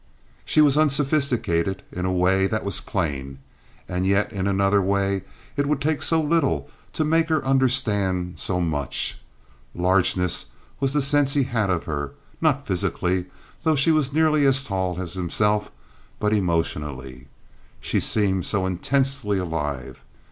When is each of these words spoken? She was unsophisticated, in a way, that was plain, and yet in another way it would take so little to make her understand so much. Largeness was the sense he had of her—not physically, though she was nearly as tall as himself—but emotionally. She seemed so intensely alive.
She 0.45 0.61
was 0.61 0.79
unsophisticated, 0.79 1.83
in 1.91 2.05
a 2.05 2.11
way, 2.11 2.47
that 2.47 2.65
was 2.65 2.79
plain, 2.79 3.37
and 3.87 4.07
yet 4.07 4.33
in 4.33 4.47
another 4.47 4.81
way 4.81 5.21
it 5.55 5.67
would 5.67 5.79
take 5.79 6.01
so 6.01 6.19
little 6.19 6.67
to 6.93 7.05
make 7.05 7.29
her 7.29 7.45
understand 7.45 8.39
so 8.39 8.59
much. 8.59 9.19
Largeness 9.75 10.47
was 10.79 10.93
the 10.93 11.03
sense 11.03 11.35
he 11.35 11.43
had 11.43 11.69
of 11.69 11.83
her—not 11.83 12.65
physically, 12.65 13.27
though 13.61 13.75
she 13.75 13.91
was 13.91 14.11
nearly 14.11 14.43
as 14.47 14.63
tall 14.63 14.99
as 14.99 15.13
himself—but 15.13 16.33
emotionally. 16.33 17.27
She 17.79 17.99
seemed 17.99 18.47
so 18.47 18.65
intensely 18.65 19.37
alive. 19.37 20.01